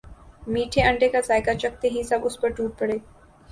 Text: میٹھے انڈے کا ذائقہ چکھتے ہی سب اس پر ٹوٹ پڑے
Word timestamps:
میٹھے 0.47 0.81
انڈے 0.83 1.09
کا 1.09 1.19
ذائقہ 1.27 1.53
چکھتے 1.61 1.87
ہی 1.89 2.03
سب 2.03 2.25
اس 2.25 2.39
پر 2.41 2.49
ٹوٹ 2.51 2.77
پڑے 2.79 2.97